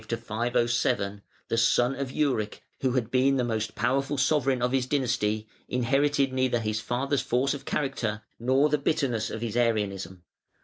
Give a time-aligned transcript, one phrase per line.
[0.01, 4.87] (485 507), the son of Euric, who had been the most powerful sovereign of his
[4.87, 9.55] dynasty, inherited neither his father's force of character (485 507) nor the bitterness of his
[9.55, 10.23] Arianism.